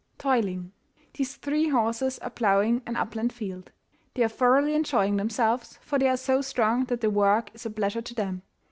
TOILING. 0.17 0.71
These 1.13 1.35
three 1.35 1.69
horses 1.69 2.17
are 2.17 2.31
ploughing 2.31 2.81
an 2.87 2.95
upland 2.95 3.31
field. 3.31 3.71
They 4.15 4.23
are 4.23 4.27
thoroughly 4.29 4.73
enjoying 4.73 5.17
themselves, 5.17 5.77
for 5.83 5.99
they 5.99 6.07
are 6.09 6.17
so 6.17 6.41
strong 6.41 6.85
that 6.85 7.01
their 7.01 7.11
work 7.11 7.51
is 7.53 7.67
a 7.67 7.69
pleasure 7.69 8.01
to 8.01 8.15
them. 8.15 8.41